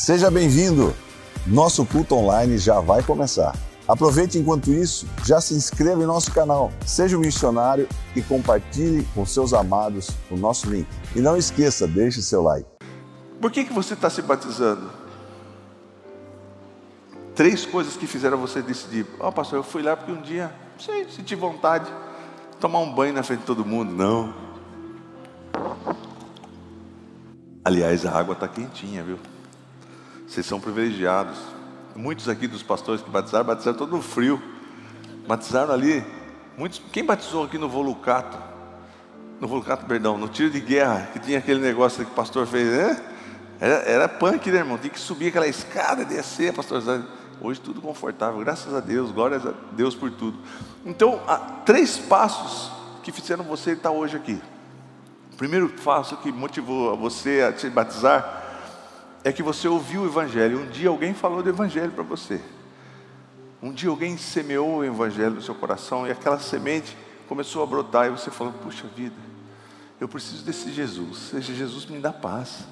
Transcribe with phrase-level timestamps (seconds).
[0.00, 0.94] Seja bem-vindo!
[1.44, 3.52] Nosso culto online já vai começar.
[3.86, 9.26] Aproveite enquanto isso, já se inscreva em nosso canal, seja um missionário e compartilhe com
[9.26, 10.86] seus amados o nosso link.
[11.16, 12.66] E não esqueça, deixe seu like.
[13.40, 14.88] Por que, que você está se batizando?
[17.34, 19.04] Três coisas que fizeram você decidir.
[19.18, 21.86] Ó, oh, pastor, eu fui lá porque um dia, não sei, senti vontade
[22.52, 23.92] de tomar um banho na frente de todo mundo.
[23.92, 24.32] Não.
[27.64, 29.18] Aliás, a água está quentinha, viu?
[30.28, 31.38] Vocês são privilegiados.
[31.96, 34.40] Muitos aqui dos pastores que batizaram, batizaram todo no frio.
[35.26, 36.04] Batizaram ali.
[36.56, 38.36] Muitos, quem batizou aqui no Volucato?
[39.40, 42.68] No Volucato, perdão, no tiro de guerra, que tinha aquele negócio que o pastor fez,
[42.68, 43.02] né?
[43.58, 44.76] Era, era punk, né, irmão?
[44.76, 46.82] Tinha que subir aquela escada, descer, pastor.
[47.40, 50.38] Hoje tudo confortável, graças a Deus, glórias a Deus por tudo.
[50.84, 52.70] Então, há três passos
[53.02, 54.38] que fizeram você estar hoje aqui.
[55.32, 58.37] O primeiro passo que motivou você a te batizar
[59.28, 60.60] é que você ouviu o Evangelho.
[60.60, 62.40] Um dia alguém falou do Evangelho para você.
[63.62, 66.96] Um dia alguém semeou o Evangelho no seu coração e aquela semente
[67.28, 69.16] começou a brotar e você falou: Puxa vida,
[70.00, 71.18] eu preciso desse Jesus.
[71.30, 72.64] Seja Jesus me dá paz.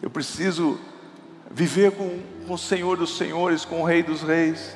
[0.00, 0.78] Eu preciso
[1.50, 4.74] viver com, com o Senhor dos Senhores, com o Rei dos Reis.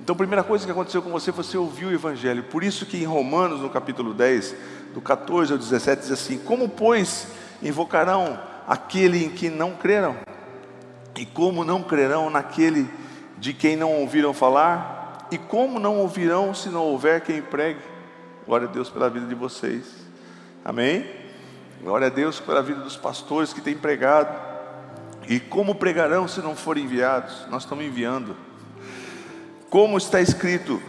[0.00, 2.44] Então, a primeira coisa que aconteceu com você, você ouviu o Evangelho.
[2.44, 4.54] Por isso que em Romanos, no capítulo 10,
[4.94, 7.26] do 14 ao 17, diz assim: Como, pois,
[7.60, 10.29] invocarão aquele em que não creram?
[11.16, 12.88] E como não crerão naquele
[13.38, 15.28] de quem não ouviram falar?
[15.30, 17.80] E como não ouvirão se não houver quem pregue?
[18.46, 19.84] Glória a Deus pela vida de vocês.
[20.64, 21.08] Amém?
[21.82, 24.36] Glória a Deus pela vida dos pastores que têm pregado.
[25.28, 27.46] E como pregarão se não forem enviados?
[27.48, 28.36] Nós estamos enviando.
[29.70, 30.82] Como está escrito: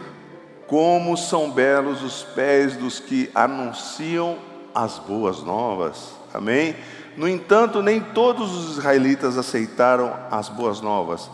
[0.66, 4.38] Como são belos os pés dos que anunciam
[4.74, 6.14] as boas novas.
[6.34, 6.74] Amém?
[7.16, 11.30] No entanto, nem todos os israelitas aceitaram as boas novas,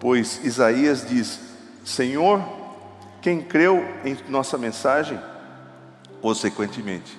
[0.00, 1.40] pois Isaías diz:
[1.84, 2.42] Senhor,
[3.20, 5.20] quem creu em nossa mensagem?
[6.20, 7.16] Consequentemente,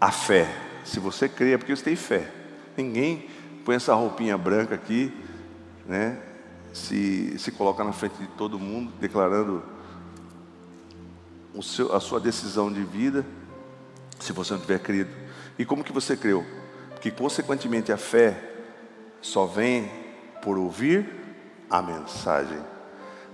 [0.00, 0.48] a fé.
[0.84, 2.30] Se você crê, é porque você tem fé.
[2.76, 3.28] Ninguém
[3.64, 5.12] põe essa roupinha branca aqui,
[5.86, 6.18] né?
[6.72, 9.62] Se, se coloca na frente de todo mundo, declarando
[11.60, 13.26] seu, a sua decisão de vida,
[14.22, 15.10] se você não tiver crido.
[15.58, 16.46] E como que você creu?
[17.00, 18.40] Que consequentemente a fé
[19.20, 19.90] só vem
[20.40, 21.08] por ouvir
[21.68, 22.58] a mensagem,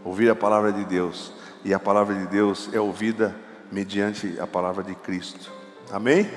[0.04, 1.32] ouvir a palavra de Deus.
[1.64, 3.36] E a palavra de Deus é ouvida
[3.70, 5.52] mediante a palavra de Cristo.
[5.92, 6.28] Amém?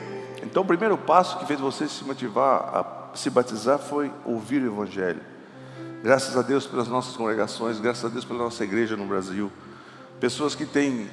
[0.43, 4.67] Então o primeiro passo que fez você se motivar a se batizar foi ouvir o
[4.67, 5.21] Evangelho.
[6.01, 9.51] Graças a Deus pelas nossas congregações, graças a Deus pela nossa igreja no Brasil.
[10.19, 11.09] Pessoas que têm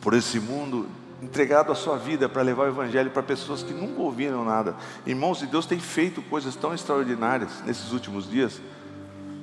[0.00, 0.88] por esse mundo
[1.24, 4.76] entregado a sua vida para levar o Evangelho para pessoas que nunca ouviram nada.
[5.06, 8.60] Irmãos, e Deus tem feito coisas tão extraordinárias nesses últimos dias.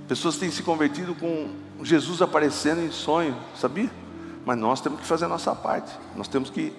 [0.08, 1.50] Pessoas têm se convertido com
[1.82, 3.90] Jesus aparecendo em sonho, sabia?
[4.46, 6.74] Mas nós temos que fazer a nossa parte, nós temos que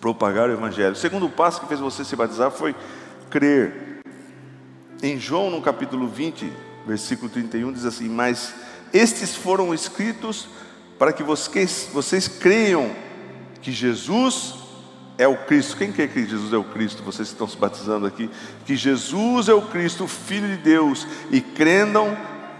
[0.00, 0.92] propagar o Evangelho.
[0.92, 2.74] O segundo passo que fez você se batizar foi
[3.30, 4.02] crer.
[5.00, 6.52] Em João, no capítulo 20,
[6.86, 8.52] versículo 31, diz assim: Mas
[8.92, 10.48] estes foram escritos
[10.98, 12.90] para que vocês, vocês creiam
[13.62, 14.54] que Jesus
[15.16, 15.76] é o Cristo.
[15.76, 17.02] Quem quer que Jesus é o Cristo?
[17.02, 18.28] Vocês estão se batizando aqui.
[18.66, 22.16] Que Jesus é o Cristo, o Filho de Deus, e crendam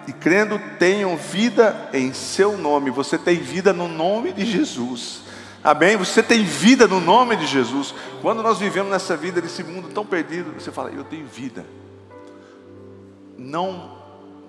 [0.07, 2.91] e crendo tenham vida em seu nome.
[2.91, 5.23] Você tem vida no nome de Jesus.
[5.63, 5.97] Amém?
[5.97, 7.95] Você tem vida no nome de Jesus.
[8.21, 11.65] Quando nós vivemos nessa vida, nesse mundo tão perdido, você fala: Eu tenho vida.
[13.39, 13.97] Não,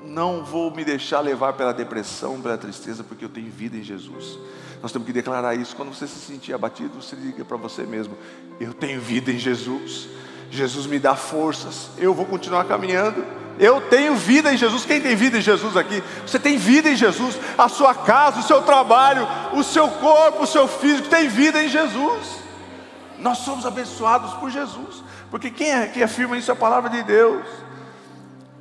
[0.03, 4.39] não vou me deixar levar pela depressão, pela tristeza, porque eu tenho vida em Jesus.
[4.83, 5.77] Nós temos que declarar isso.
[5.77, 8.17] Quando você se sentir abatido, você diga para você mesmo:
[8.59, 10.09] Eu tenho vida em Jesus.
[10.51, 11.91] Jesus me dá forças.
[11.97, 13.25] Eu vou continuar caminhando.
[13.57, 14.85] Eu tenho vida em Jesus.
[14.85, 16.03] Quem tem vida em Jesus aqui?
[16.27, 17.39] Você tem vida em Jesus.
[17.57, 21.69] A sua casa, o seu trabalho, o seu corpo, o seu físico tem vida em
[21.69, 22.43] Jesus.
[23.19, 25.01] Nós somos abençoados por Jesus.
[25.31, 27.45] Porque quem é que afirma isso é a palavra de Deus.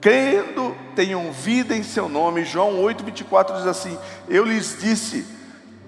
[0.00, 2.44] Crendo, tenham vida em seu nome.
[2.44, 3.98] João 8,24 diz assim:
[4.28, 5.41] Eu lhes disse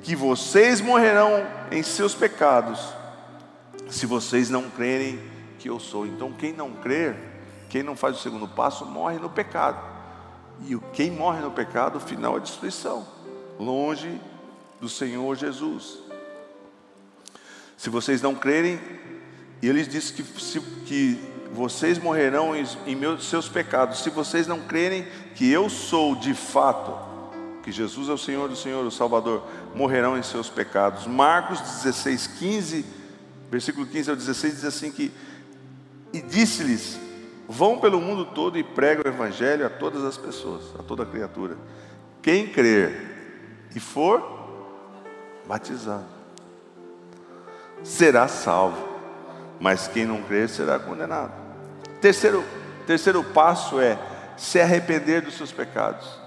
[0.04, 2.78] que vocês morrerão em seus pecados,
[3.88, 5.18] se vocês não crerem
[5.58, 6.06] que eu sou.
[6.06, 7.16] Então, quem não crer,
[7.70, 9.82] quem não faz o segundo passo, morre no pecado.
[10.66, 13.06] E quem morre no pecado, o final é destruição,
[13.58, 14.20] longe
[14.78, 15.98] do Senhor Jesus.
[17.78, 18.78] Se vocês não crerem,
[19.62, 21.18] e ele disse que, se, que
[21.50, 26.34] vocês morrerão em, em meus, seus pecados, se vocês não crerem que eu sou de
[26.34, 27.13] fato
[27.64, 29.43] que Jesus é o Senhor do Senhor, o Salvador,
[29.75, 31.06] morrerão em seus pecados.
[31.06, 32.84] Marcos 16, 15,
[33.50, 35.11] versículo 15 ao 16 diz assim que
[36.12, 37.00] e disse-lhes:
[37.49, 41.56] Vão pelo mundo todo e pregam o evangelho a todas as pessoas, a toda criatura.
[42.22, 44.22] Quem crer e for
[45.46, 46.05] batizado
[47.82, 48.87] será salvo,
[49.58, 51.32] mas quem não crer será condenado.
[52.00, 52.44] Terceiro,
[52.87, 53.99] terceiro passo é
[54.37, 56.24] se arrepender dos seus pecados.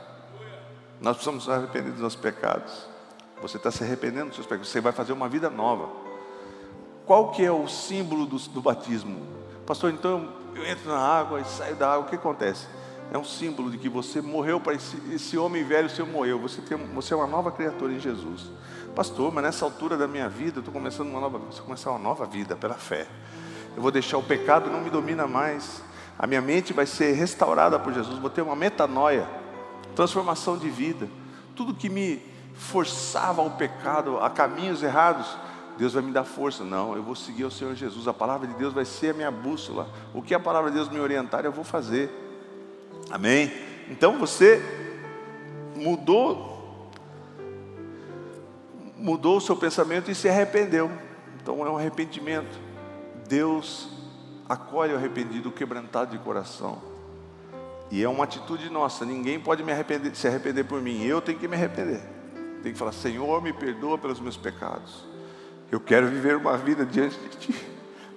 [1.00, 2.88] Nós precisamos nos arrepender dos nossos pecados.
[3.42, 5.90] Você está se arrependendo dos seus pecados, você vai fazer uma vida nova.
[7.06, 9.22] Qual que é o símbolo do, do batismo?
[9.66, 12.68] Pastor, então eu entro na água e saio da água, o que acontece?
[13.14, 16.40] É um símbolo de que você morreu para esse, esse homem velho, seu morreu.
[16.40, 18.50] Você, tem, você é uma nova criatura em Jesus.
[18.94, 22.00] Pastor, mas nessa altura da minha vida, eu estou começando uma nova, você começar uma
[22.00, 23.08] nova vida pela fé.
[23.76, 25.82] Eu vou deixar o pecado não me domina mais.
[26.18, 28.18] A minha mente vai ser restaurada por Jesus.
[28.18, 29.28] Vou ter uma metanoia,
[29.98, 31.10] transformação de vida.
[31.56, 32.22] Tudo que me
[32.54, 35.36] forçava ao pecado, a caminhos errados,
[35.76, 36.64] Deus vai me dar força.
[36.64, 38.08] Não, eu vou seguir o Senhor Jesus.
[38.08, 39.90] A palavra de Deus vai ser a minha bússola.
[40.14, 42.12] O que a palavra de Deus me orientar, eu vou fazer.
[43.10, 43.52] Amém?
[43.90, 44.62] Então você
[45.76, 46.56] mudou
[48.96, 50.92] mudou o seu pensamento e se arrependeu.
[51.42, 52.60] Então é um arrependimento.
[53.28, 53.90] Deus
[54.48, 56.97] acolhe o arrependido, o quebrantado de coração.
[57.90, 59.06] E é uma atitude nossa.
[59.06, 61.04] Ninguém pode arrepender, se arrepender por mim.
[61.04, 62.02] Eu tenho que me arrepender.
[62.62, 65.06] Tenho que falar: Senhor, me perdoa pelos meus pecados.
[65.72, 67.56] Eu quero viver uma vida diante de Ti.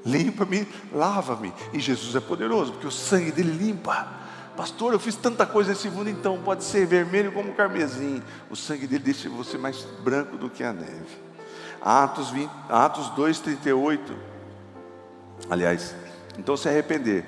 [0.04, 1.52] Limpa-me, lava-me.
[1.72, 4.08] E Jesus é poderoso, porque o sangue dele limpa.
[4.56, 8.22] Pastor, eu fiz tanta coisa nesse mundo, então pode ser vermelho como carmesim.
[8.50, 11.18] O sangue dele deixa você mais branco do que a neve.
[11.80, 14.16] Atos, 20, Atos 2, 38.
[15.48, 15.94] Aliás,
[16.38, 17.24] então se arrepender.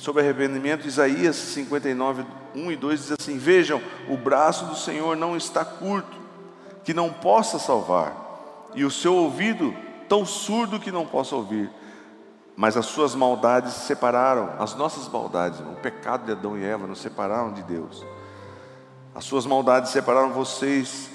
[0.00, 2.24] Sobre arrependimento, Isaías 59,
[2.54, 6.16] 1 e 2 diz assim: Vejam, o braço do Senhor não está curto,
[6.82, 9.74] que não possa salvar e o seu ouvido
[10.08, 11.70] tão surdo que não possa ouvir.
[12.56, 17.00] Mas as suas maldades separaram, as nossas maldades, o pecado de Adão e Eva nos
[17.00, 18.02] separaram de Deus.
[19.14, 21.10] As suas maldades separaram vocês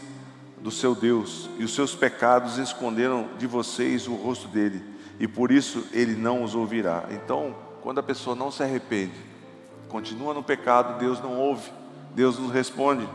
[0.60, 4.84] do seu Deus, e os seus pecados esconderam de vocês o rosto dele,
[5.20, 7.06] e por isso ele não os ouvirá.
[7.10, 9.14] Então, quando a pessoa não se arrepende,
[9.88, 11.72] continua no pecado, Deus não ouve,
[12.16, 13.08] Deus não responde.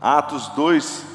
[0.00, 1.06] Atos 2,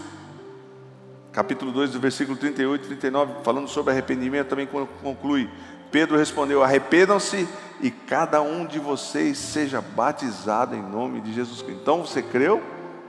[1.34, 4.66] capítulo 2, do versículo 38 e 39, falando sobre arrependimento, também
[5.02, 5.50] conclui:
[5.92, 7.50] Pedro respondeu: Arrependam-se
[7.82, 11.82] e cada um de vocês seja batizado em nome de Jesus Cristo.
[11.82, 12.64] Então você creu?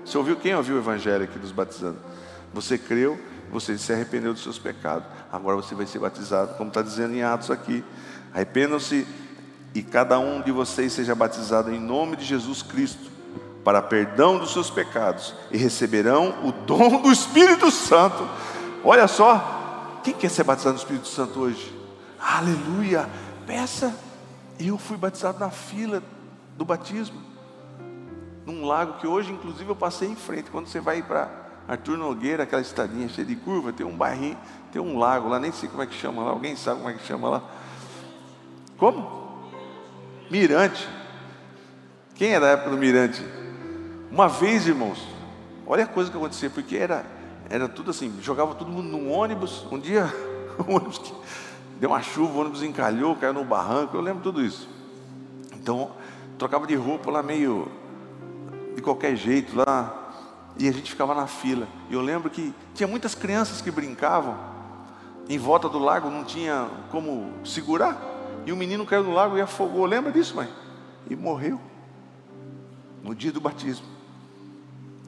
[0.05, 0.35] Você ouviu?
[0.35, 1.99] Quem ouviu o evangelho aqui dos batizando?
[2.53, 3.17] Você creu,
[3.53, 5.07] você se arrependeu dos seus pecados.
[5.31, 7.85] Agora você vai ser batizado, como está dizendo em Atos aqui.
[8.35, 9.07] Arrependam-se
[9.75, 13.11] e cada um de vocês seja batizado em nome de Jesus Cristo
[13.65, 18.29] para perdão dos seus pecados e receberão o dom do Espírito Santo.
[18.85, 21.75] Olha só, quem quer ser batizado no Espírito Santo hoje?
[22.21, 23.09] Aleluia!
[23.47, 23.95] Peça.
[24.61, 26.01] Eu fui batizado na fila
[26.57, 27.21] do batismo,
[28.47, 30.49] num lago que hoje, inclusive, eu passei em frente.
[30.51, 31.29] Quando você vai para
[31.67, 34.39] Arthur Nogueira, aquela estadinha cheia de curva, tem um barrinho,
[34.71, 36.31] tem um lago lá, nem sei como é que chama lá.
[36.31, 37.43] Alguém sabe como é que chama lá?
[38.77, 39.24] Como?
[40.31, 40.89] Mirante.
[42.15, 43.25] Quem é da época do Mirante?
[44.11, 45.07] Uma vez, irmãos,
[45.67, 47.05] olha a coisa que acontecia, porque era,
[47.51, 50.09] era tudo assim, jogava todo mundo num ônibus, um dia,
[50.67, 51.13] ônibus que
[51.81, 54.69] deu uma chuva, o ônibus encalhou, caiu no barranco, eu lembro tudo isso.
[55.55, 55.91] Então,
[56.39, 57.69] trocava de roupa lá meio
[58.75, 60.13] de qualquer jeito lá,
[60.57, 61.67] e a gente ficava na fila.
[61.91, 64.37] E eu lembro que tinha muitas crianças que brincavam
[65.29, 68.14] em volta do lago, não tinha como segurar.
[68.47, 69.85] E o menino caiu no lago e afogou.
[69.87, 70.49] Lembra disso, mãe?
[71.09, 71.61] E morreu
[73.03, 73.87] no dia do batismo.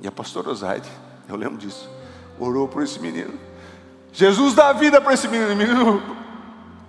[0.00, 0.88] E a pastora Osaide,
[1.28, 1.90] eu lembro disso,
[2.38, 3.34] orou por esse menino.
[4.12, 5.52] Jesus dá vida para esse menino.
[5.52, 6.02] O menino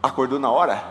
[0.01, 0.83] acordou na hora,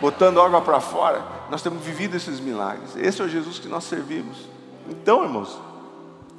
[0.00, 1.22] botando água para fora.
[1.50, 2.96] Nós temos vivido esses milagres.
[2.96, 4.48] Esse é o Jesus que nós servimos.
[4.88, 5.60] Então, irmãos,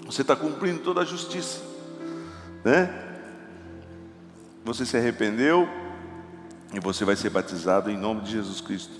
[0.06, 1.62] você está cumprindo toda a justiça,
[2.64, 3.08] né?
[4.64, 5.68] Você se arrependeu
[6.74, 8.94] e você vai ser batizado em nome de Jesus Cristo.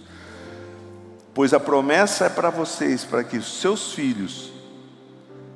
[1.34, 4.52] Pois a promessa é para vocês, para que os seus filhos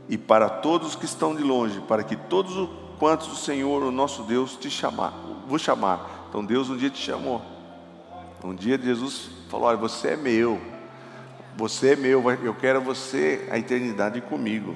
[0.08, 4.24] e para todos que estão de longe, para que todos quantos o Senhor, o nosso
[4.24, 5.12] Deus, te chamar,
[5.48, 6.28] vos chamar.
[6.30, 7.42] Então Deus um dia te chamou.
[8.44, 10.62] Um dia Jesus falou: Olha, você é meu,
[11.58, 14.76] você é meu, eu quero você a eternidade comigo.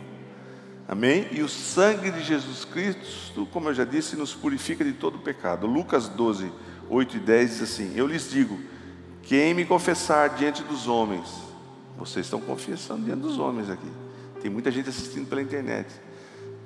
[0.88, 1.28] Amém?
[1.32, 5.68] E o sangue de Jesus Cristo, como eu já disse, nos purifica de todo pecado.
[5.68, 6.52] Lucas 12,
[6.90, 8.60] 8 e 10 diz assim: Eu lhes digo,
[9.24, 11.30] quem me confessar diante dos homens,
[11.98, 13.90] vocês estão confessando diante dos homens aqui
[14.42, 15.88] tem muita gente assistindo pela internet.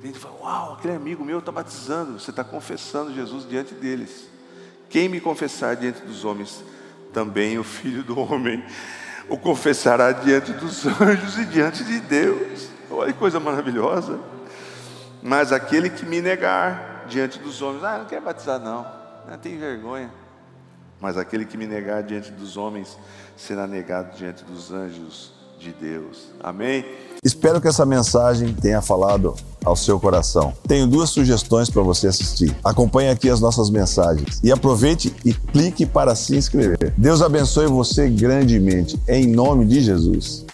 [0.01, 2.19] A gente fala, uau, aquele amigo meu está batizando.
[2.19, 4.27] Você está confessando Jesus diante deles.
[4.89, 6.63] Quem me confessar diante dos homens,
[7.11, 8.63] também o Filho do Homem
[9.29, 12.67] o confessará diante dos anjos e diante de Deus.
[12.91, 14.19] Olha que coisa maravilhosa.
[15.21, 18.85] Mas aquele que me negar diante dos homens, ah, não quer batizar não,
[19.29, 20.11] não tem vergonha.
[20.99, 22.97] Mas aquele que me negar diante dos homens
[23.35, 26.29] será negado diante dos anjos de Deus.
[26.39, 26.85] Amém?
[27.23, 30.53] Espero que essa mensagem tenha falado ao seu coração.
[30.67, 32.55] Tenho duas sugestões para você assistir.
[32.63, 36.93] Acompanhe aqui as nossas mensagens e aproveite e clique para se inscrever.
[36.97, 40.45] Deus abençoe você grandemente, em nome de Jesus.